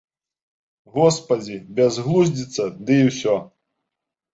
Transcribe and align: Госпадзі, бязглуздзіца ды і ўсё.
Госпадзі, 0.95 1.59
бязглуздзіца 1.77 2.63
ды 2.85 3.01
і 3.07 3.09
ўсё. 3.15 3.41